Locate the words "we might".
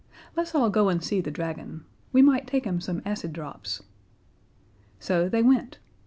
2.11-2.47